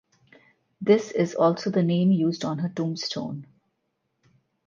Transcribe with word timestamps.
This 0.81 1.11
is 1.11 1.35
also 1.35 1.69
the 1.69 1.83
name 1.83 2.09
used 2.11 2.43
on 2.43 2.57
her 2.57 2.69
tombstone. 2.69 3.45